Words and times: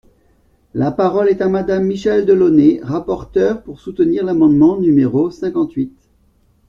La 0.73 0.89
parole 0.91 1.29
est 1.29 1.43
à 1.43 1.47
Madame 1.47 1.83
Michèle 1.85 2.25
Delaunay, 2.25 2.79
rapporteure, 2.81 3.61
pour 3.61 3.79
soutenir 3.79 4.25
l’amendement 4.25 4.79
numéro 4.79 5.29
cinquante-huit. 5.29 5.95